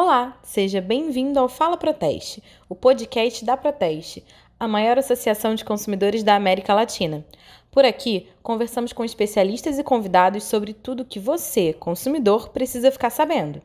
[0.00, 4.24] Olá, seja bem-vindo ao Fala Proteste, o podcast da Proteste,
[4.56, 7.26] a maior associação de consumidores da América Latina.
[7.68, 13.60] Por aqui, conversamos com especialistas e convidados sobre tudo que você, consumidor, precisa ficar sabendo: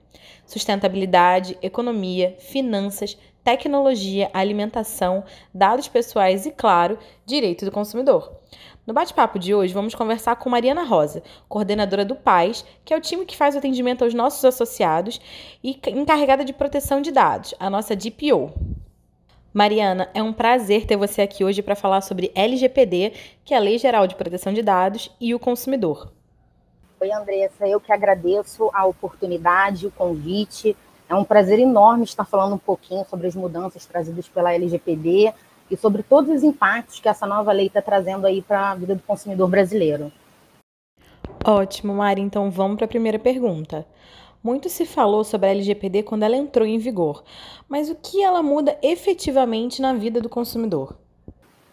[0.47, 5.23] sustentabilidade, economia, finanças, tecnologia, alimentação,
[5.53, 8.35] dados pessoais e, claro, direito do consumidor.
[8.85, 13.01] No bate-papo de hoje, vamos conversar com Mariana Rosa, coordenadora do PAIS, que é o
[13.01, 15.21] time que faz o atendimento aos nossos associados
[15.63, 18.51] e encarregada de proteção de dados, a nossa DPO.
[19.53, 23.13] Mariana, é um prazer ter você aqui hoje para falar sobre LGPD,
[23.45, 26.11] que é a Lei Geral de Proteção de Dados, e o consumidor.
[26.99, 30.75] Oi, Andressa, eu que agradeço a oportunidade, o convite.
[31.07, 35.33] É um prazer enorme estar falando um pouquinho sobre as mudanças trazidas pela LGPD
[35.69, 38.95] e sobre todos os impactos que essa nova lei está trazendo aí para a vida
[38.95, 40.11] do consumidor brasileiro.
[41.43, 42.21] Ótimo, Mari.
[42.21, 43.85] Então vamos para a primeira pergunta.
[44.43, 47.23] Muito se falou sobre a LGPD quando ela entrou em vigor,
[47.69, 50.97] mas o que ela muda efetivamente na vida do consumidor?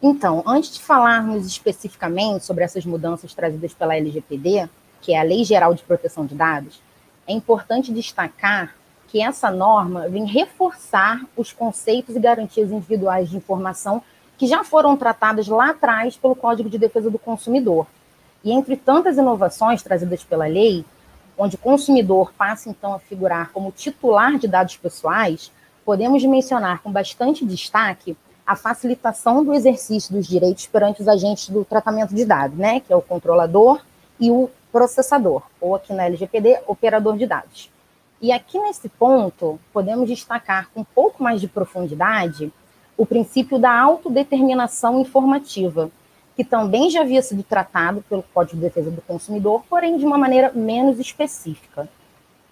[0.01, 4.69] Então, antes de falarmos especificamente sobre essas mudanças trazidas pela LGPD,
[5.03, 6.81] que é a Lei Geral de Proteção de Dados,
[7.27, 8.77] é importante destacar
[9.11, 14.01] que essa norma vem reforçar os conceitos e garantias individuais de informação
[14.39, 17.87] que já foram tratadas lá atrás pelo Código de Defesa do Consumidor.
[18.45, 20.85] E entre tantas inovações trazidas pela lei,
[21.37, 25.51] onde o consumidor passa então a figurar como titular de dados pessoais,
[25.85, 28.17] podemos mencionar com bastante destaque
[28.47, 32.93] a facilitação do exercício dos direitos perante os agentes do tratamento de dados, né, que
[32.93, 33.81] é o controlador
[34.21, 37.71] e o processador, ou aqui na LGPD, operador de dados.
[38.21, 42.53] E aqui nesse ponto, podemos destacar com um pouco mais de profundidade
[42.95, 45.91] o princípio da autodeterminação informativa,
[46.37, 50.19] que também já havia sido tratado pelo Código de Defesa do Consumidor, porém de uma
[50.19, 51.89] maneira menos específica.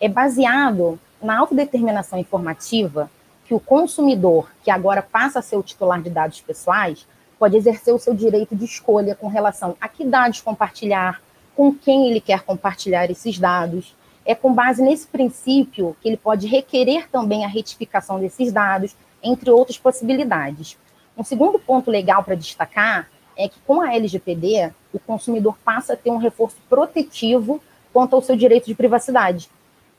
[0.00, 3.10] É baseado na autodeterminação informativa
[3.44, 7.06] que o consumidor, que agora passa a ser o titular de dados pessoais,
[7.38, 11.20] pode exercer o seu direito de escolha com relação a que dados compartilhar,
[11.54, 13.94] com quem ele quer compartilhar esses dados,
[14.28, 19.50] é com base nesse princípio que ele pode requerer também a retificação desses dados, entre
[19.50, 20.76] outras possibilidades.
[21.16, 25.96] Um segundo ponto legal para destacar é que com a LGPD, o consumidor passa a
[25.96, 27.58] ter um reforço protetivo
[27.90, 29.48] quanto ao seu direito de privacidade.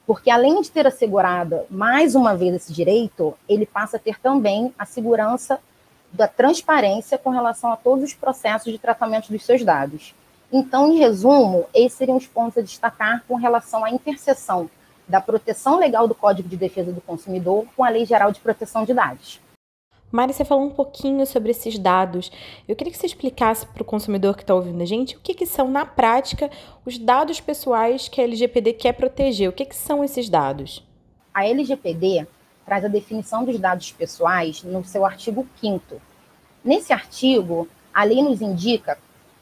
[0.06, 4.72] Porque além de ter assegurado mais uma vez esse direito, ele passa a ter também
[4.78, 5.60] a segurança
[6.14, 10.14] da transparência com relação a todos os processos de tratamento dos seus dados.
[10.52, 14.70] Então, em resumo, esses seriam os pontos a destacar com relação à interseção
[15.08, 18.84] da proteção legal do Código de Defesa do Consumidor com a Lei Geral de Proteção
[18.84, 19.40] de Dados.
[20.12, 22.32] Mari, você falou um pouquinho sobre esses dados.
[22.68, 25.36] Eu queria que você explicasse para o consumidor que está ouvindo a gente o que,
[25.36, 26.50] que, são, na prática,
[26.84, 29.50] os dados pessoais que a LGPD quer proteger.
[29.50, 30.84] O que, que são esses dados?
[31.32, 32.28] A LGPD
[32.66, 36.02] traz a definição dos dados pessoais no seu artigo 5.
[36.64, 38.98] Nesse artigo, a lei nos indica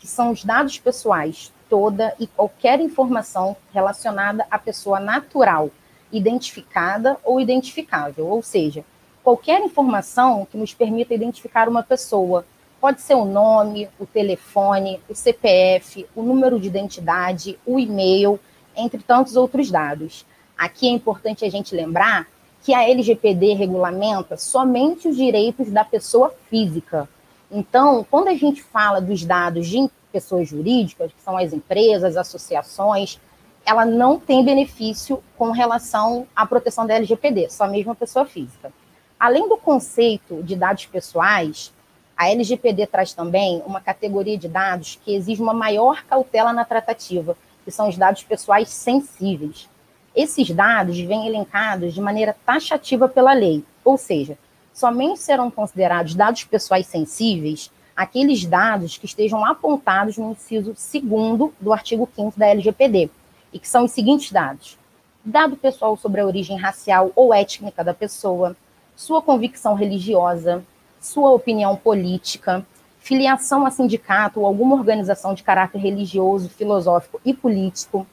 [0.08, 5.70] que são os dados pessoais, toda e qualquer informação relacionada à pessoa natural,
[6.14, 8.86] identificada ou identificável, ou seja,
[9.22, 12.46] qualquer informação que nos permita identificar uma pessoa.
[12.80, 18.40] Pode ser o nome, o telefone, o CPF, o número de identidade, o e-mail,
[18.78, 20.26] entre tantos outros dados.
[20.58, 22.28] Aqui é importante a gente lembrar
[22.64, 27.10] que a LGPD regulamenta somente os direitos da pessoa física,
[27.52, 33.20] então, quando a gente fala dos dados de pessoas jurídicas, que são as empresas, associações,
[33.66, 38.72] ela não tem benefício com relação à proteção da LGPD, só mesmo a pessoa física.
[39.20, 41.74] Além do conceito de dados pessoais,
[42.16, 47.38] a LGPD traz também uma categoria de dados que exige uma maior cautela na tratativa,
[47.64, 49.70] que são os dados pessoais sensíveis.
[50.16, 54.38] Esses dados vêm elencados de maneira taxativa pela lei, ou seja,
[54.78, 61.74] somente serão considerados dados pessoais sensíveis aqueles dados que estejam apontados no inciso 2 do
[61.74, 63.10] artigo 5 da LGPD,
[63.52, 64.78] e que são os seguintes dados:
[65.26, 68.56] dado pessoal sobre a origem racial ou étnica da pessoa,
[68.96, 70.64] sua convicção religiosa,
[71.02, 72.64] sua opinião política,
[73.00, 78.06] filiação a sindicato ou alguma organização de caráter religioso, filosófico e político,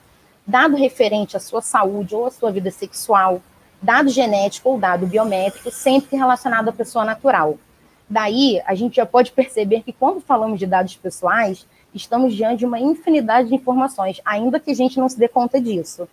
[0.47, 3.43] dado referente à sua saúde ou à sua vida sexual,
[3.85, 7.59] dado genético ou dado biométrico, sempre relacionado à pessoa natural.
[8.09, 12.67] Daí, a gente já pode perceber que quando falamos de dados pessoais, estamos diante de
[12.67, 16.09] uma infinidade de informações, ainda que a gente não se dê conta disso.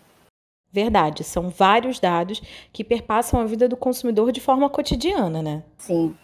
[0.71, 2.41] Verdade, são vários dados
[2.71, 5.63] que perpassam a vida do consumidor de forma cotidiana, né?
[5.77, 6.15] Sim.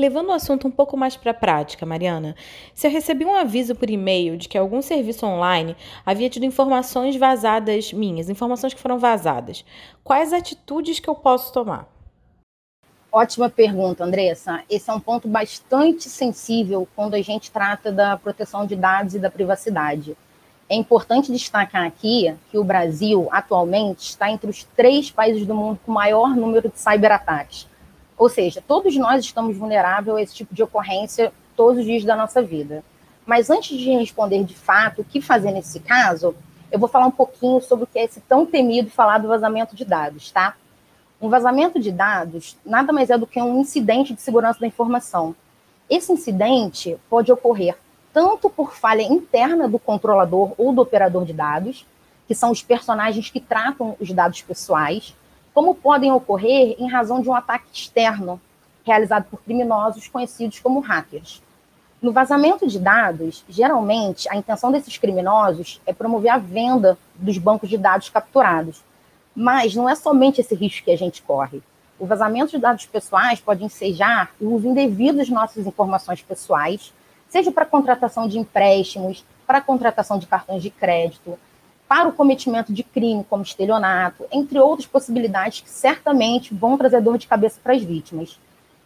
[0.00, 2.34] Levando o assunto um pouco mais para a prática, Mariana,
[2.74, 5.76] se eu recebi um aviso por e-mail de que algum serviço online
[6.06, 9.62] havia tido informações vazadas minhas, informações que foram vazadas,
[10.02, 11.86] quais atitudes que eu posso tomar?
[13.12, 14.62] Ótima pergunta, Andressa.
[14.70, 19.18] Esse é um ponto bastante sensível quando a gente trata da proteção de dados e
[19.18, 20.16] da privacidade.
[20.66, 25.78] É importante destacar aqui que o Brasil, atualmente, está entre os três países do mundo
[25.84, 27.68] com maior número de cyberataques.
[28.20, 32.14] Ou seja, todos nós estamos vulneráveis a esse tipo de ocorrência todos os dias da
[32.14, 32.84] nossa vida.
[33.24, 36.34] Mas antes de responder de fato o que fazer nesse caso,
[36.70, 39.74] eu vou falar um pouquinho sobre o que é esse tão temido falar do vazamento
[39.74, 40.54] de dados, tá?
[41.18, 45.34] Um vazamento de dados nada mais é do que um incidente de segurança da informação.
[45.88, 47.74] Esse incidente pode ocorrer
[48.12, 51.86] tanto por falha interna do controlador ou do operador de dados,
[52.28, 55.14] que são os personagens que tratam os dados pessoais,
[55.52, 58.40] como podem ocorrer em razão de um ataque externo
[58.84, 61.42] realizado por criminosos conhecidos como hackers.
[62.00, 67.68] No vazamento de dados, geralmente a intenção desses criminosos é promover a venda dos bancos
[67.68, 68.82] de dados capturados.
[69.36, 71.62] Mas não é somente esse risco que a gente corre.
[71.98, 76.92] O vazamento de dados pessoais pode ensejar o uso indevido de nossas informações pessoais,
[77.28, 81.38] seja para contratação de empréstimos, para contratação de cartões de crédito,
[81.90, 87.18] para o cometimento de crime, como estelionato, entre outras possibilidades que certamente vão trazer dor
[87.18, 88.38] de cabeça para as vítimas.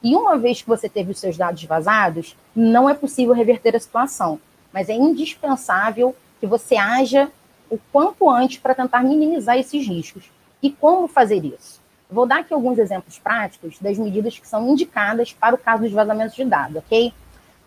[0.03, 3.79] E uma vez que você teve os seus dados vazados, não é possível reverter a
[3.79, 4.41] situação,
[4.73, 7.31] mas é indispensável que você haja
[7.69, 10.25] o quanto antes para tentar minimizar esses riscos.
[10.62, 11.83] E como fazer isso?
[12.11, 15.93] Vou dar aqui alguns exemplos práticos das medidas que são indicadas para o caso dos
[15.93, 17.12] vazamentos de dados, ok?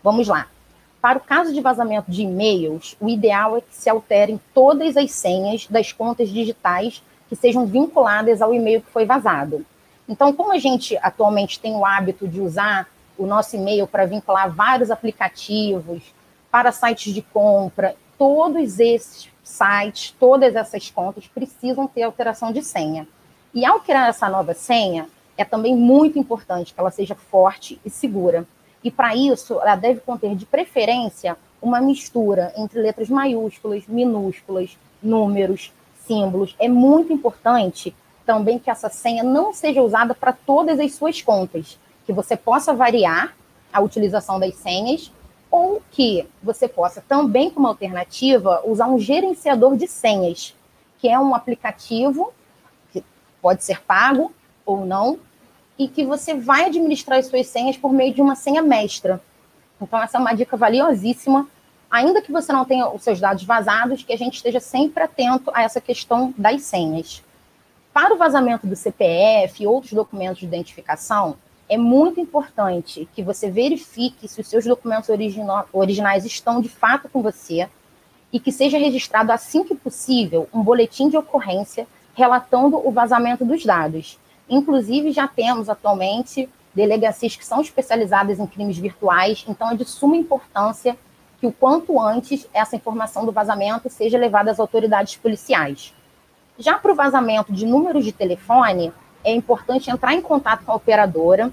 [0.02, 0.48] Vamos lá.
[1.00, 5.12] Para o caso de vazamento de e-mails, o ideal é que se alterem todas as
[5.12, 9.64] senhas das contas digitais que sejam vinculadas ao e-mail que foi vazado.
[10.08, 14.50] Então, como a gente atualmente tem o hábito de usar o nosso e-mail para vincular
[14.50, 16.02] vários aplicativos,
[16.50, 23.06] para sites de compra, todos esses sites, todas essas contas precisam ter alteração de senha.
[23.54, 27.90] E ao criar essa nova senha, é também muito importante que ela seja forte e
[27.90, 28.46] segura.
[28.82, 35.72] E para isso, ela deve conter de preferência uma mistura entre letras maiúsculas, minúsculas, números,
[36.06, 36.54] símbolos.
[36.58, 37.94] É muito importante
[38.24, 42.72] também que essa senha não seja usada para todas as suas contas, que você possa
[42.72, 43.34] variar
[43.72, 45.10] a utilização das senhas
[45.50, 50.54] ou que você possa também, como alternativa, usar um gerenciador de senhas,
[50.98, 52.32] que é um aplicativo
[52.92, 53.02] que
[53.40, 54.32] pode ser pago
[54.64, 55.18] ou não,
[55.78, 59.20] e que você vai administrar as suas senhas por meio de uma senha mestra.
[59.80, 61.48] Então, essa é uma dica valiosíssima,
[61.90, 65.50] ainda que você não tenha os seus dados vazados, que a gente esteja sempre atento
[65.54, 67.22] a essa questão das senhas.
[67.92, 71.36] Para o vazamento do CPF e outros documentos de identificação,
[71.68, 75.10] é muito importante que você verifique se os seus documentos
[75.72, 77.68] originais estão de fato com você
[78.32, 83.64] e que seja registrado assim que possível um boletim de ocorrência relatando o vazamento dos
[83.64, 84.18] dados.
[84.48, 90.16] Inclusive, já temos atualmente delegacias que são especializadas em crimes virtuais, então é de suma
[90.16, 90.96] importância
[91.40, 95.94] que o quanto antes essa informação do vazamento seja levada às autoridades policiais.
[96.58, 98.92] Já para o vazamento de números de telefone,
[99.22, 101.50] é importante entrar em contato com a operadora,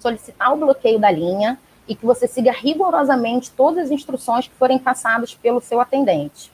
[0.00, 4.78] solicitar o bloqueio da linha e que você siga rigorosamente todas as instruções que forem
[4.78, 6.50] passadas pelo seu atendente.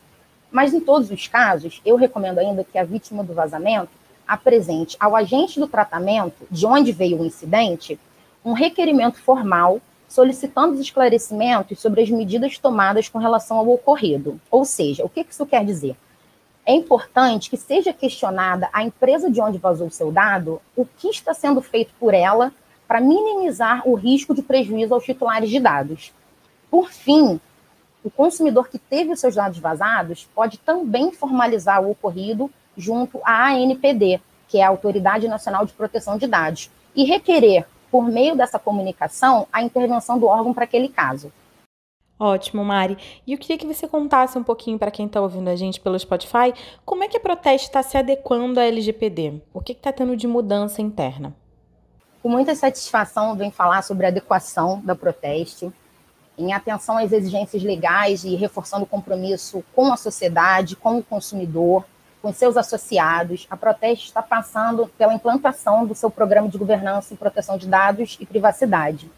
[0.50, 3.90] Mas em todos os casos, eu recomendo ainda que a vítima do vazamento
[4.28, 7.98] apresente ao agente do tratamento, de onde veio o incidente,
[8.44, 14.40] um requerimento formal solicitando os esclarecimentos sobre as medidas tomadas com relação ao ocorrido.
[14.50, 15.96] Ou seja, o que isso quer dizer?
[16.64, 21.08] É importante que seja questionada a empresa de onde vazou o seu dado, o que
[21.08, 22.52] está sendo feito por ela
[22.86, 26.12] para minimizar o risco de prejuízo aos titulares de dados.
[26.70, 27.40] Por fim,
[28.02, 33.48] o consumidor que teve os seus dados vazados pode também formalizar o ocorrido junto à
[33.50, 38.58] ANPD, que é a Autoridade Nacional de Proteção de Dados, e requerer, por meio dessa
[38.58, 41.32] comunicação, a intervenção do órgão para aquele caso.
[42.18, 42.98] Ótimo, Mari.
[43.26, 45.98] E eu queria que você contasse um pouquinho para quem está ouvindo a gente pelo
[45.98, 46.52] Spotify,
[46.84, 49.40] como é que a Proteste está se adequando à LGPD?
[49.52, 51.34] O que está tendo de mudança interna?
[52.20, 55.72] Com muita satisfação, vem falar sobre a adequação da Proteste,
[56.36, 61.84] em atenção às exigências legais e reforçando o compromisso com a sociedade, com o consumidor,
[62.28, 67.16] com seus associados, a Proteste está passando pela implantação do seu programa de governança e
[67.16, 69.10] proteção de dados e privacidade,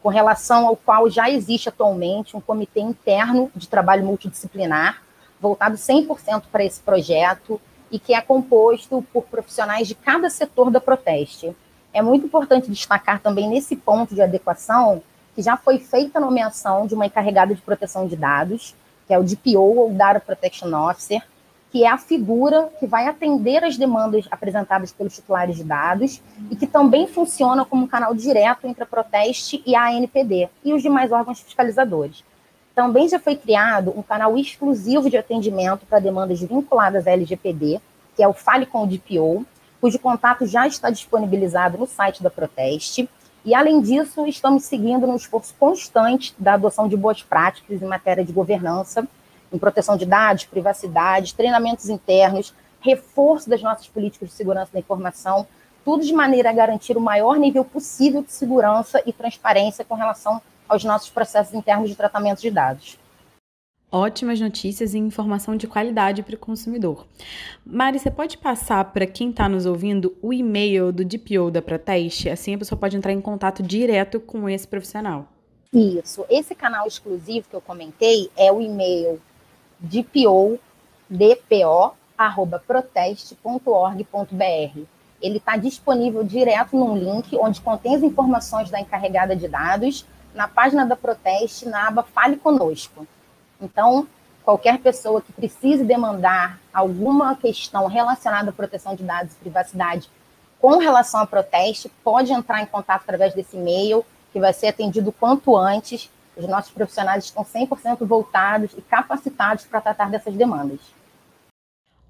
[0.00, 5.02] com relação ao qual já existe atualmente um comitê interno de trabalho multidisciplinar,
[5.40, 10.80] voltado 100% para esse projeto, e que é composto por profissionais de cada setor da
[10.80, 11.56] Proteste.
[11.92, 15.02] É muito importante destacar também nesse ponto de adequação
[15.34, 18.72] que já foi feita a nomeação de uma encarregada de proteção de dados,
[19.08, 21.24] que é o DPO, ou Data Protection Officer,
[21.72, 26.54] que é a figura que vai atender as demandas apresentadas pelos titulares de dados e
[26.54, 30.82] que também funciona como um canal direto entre a Proteste e a ANPD e os
[30.82, 32.22] demais órgãos fiscalizadores.
[32.74, 37.80] Também já foi criado um canal exclusivo de atendimento para demandas vinculadas à LGPD,
[38.14, 39.46] que é o Fale com o DPO,
[39.80, 43.08] cujo contato já está disponibilizado no site da Proteste.
[43.46, 48.24] E, além disso, estamos seguindo no esforço constante da adoção de boas práticas em matéria
[48.24, 49.08] de governança
[49.52, 55.46] em proteção de dados, privacidade, treinamentos internos, reforço das nossas políticas de segurança da informação,
[55.84, 60.40] tudo de maneira a garantir o maior nível possível de segurança e transparência com relação
[60.68, 62.98] aos nossos processos internos de tratamento de dados.
[63.94, 67.06] Ótimas notícias e informação de qualidade para o consumidor.
[67.64, 72.30] Mari, você pode passar para quem está nos ouvindo o e-mail do DPO da Proteste?
[72.30, 75.28] Assim a pessoa pode entrar em contato direto com esse profissional.
[75.74, 76.24] Isso.
[76.30, 79.20] Esse canal exclusivo que eu comentei é o e-mail
[79.82, 80.58] dpo,
[81.10, 84.80] dpo, arroba proteste.org.br.
[85.20, 90.48] Ele está disponível direto num link onde contém as informações da encarregada de dados na
[90.48, 93.06] página da Proteste, na aba Fale Conosco.
[93.60, 94.06] Então,
[94.44, 100.10] qualquer pessoa que precise demandar alguma questão relacionada à proteção de dados e privacidade
[100.60, 105.12] com relação à Proteste, pode entrar em contato através desse e-mail, que vai ser atendido
[105.12, 110.80] quanto antes os nossos profissionais estão 100% voltados e capacitados para tratar dessas demandas.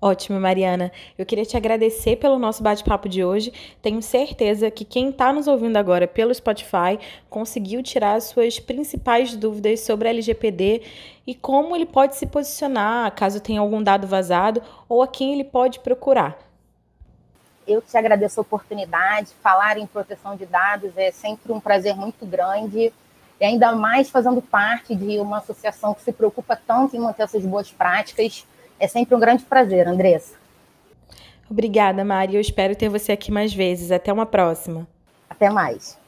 [0.04, 0.90] Ótimo, Mariana.
[1.16, 3.52] Eu queria te agradecer pelo nosso bate-papo de hoje.
[3.80, 6.98] Tenho certeza que quem está nos ouvindo agora pelo Spotify
[7.30, 10.82] conseguiu tirar as suas principais dúvidas sobre a LGPD
[11.24, 15.44] e como ele pode se posicionar caso tenha algum dado vazado ou a quem ele
[15.44, 16.36] pode procurar.
[17.64, 19.30] Eu te agradeço a oportunidade.
[19.40, 22.92] Falar em proteção de dados é sempre um prazer muito grande
[23.42, 27.44] e ainda mais fazendo parte de uma associação que se preocupa tanto em manter essas
[27.44, 28.46] boas práticas.
[28.78, 30.36] É sempre um grande prazer, Andressa.
[31.50, 32.36] Obrigada, Mari.
[32.36, 33.90] Eu espero ter você aqui mais vezes.
[33.90, 34.86] Até uma próxima.
[35.28, 35.98] Até mais.